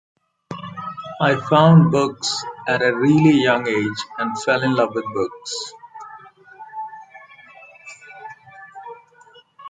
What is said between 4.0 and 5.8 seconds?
and fell in love with books.